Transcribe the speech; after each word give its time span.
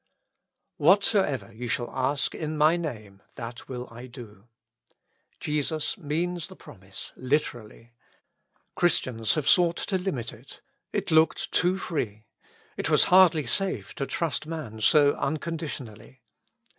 "Whatsoever 0.77 1.53
ye 1.53 1.67
shall 1.67 1.91
ask 1.95 2.33
in 2.33 2.57
my 2.57 2.75
Name, 2.75 3.21
that 3.35 3.69
will 3.69 3.87
I 3.91 4.07
do." 4.07 4.47
Jesus 5.39 5.95
means 5.95 6.47
the 6.47 6.55
promise 6.55 7.13
literally. 7.15 7.91
Chris 8.75 8.99
tians 8.99 9.35
have 9.35 9.47
sought 9.47 9.77
to 9.77 9.99
limit 9.99 10.33
it; 10.33 10.61
it 10.91 11.11
looked 11.11 11.51
too 11.51 11.77
free; 11.77 12.25
it 12.77 12.89
was 12.89 13.03
hardly 13.13 13.45
safe 13.45 13.93
to 13.93 14.07
trust 14.07 14.47
man 14.47 14.81
so 14.81 15.13
unconditionally. 15.17 16.23